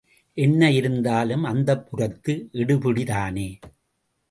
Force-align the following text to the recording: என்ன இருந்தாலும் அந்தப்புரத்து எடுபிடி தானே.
என்ன 0.37 0.71
இருந்தாலும் 0.71 1.45
அந்தப்புரத்து 1.45 2.35
எடுபிடி 2.53 3.05
தானே. 3.05 3.49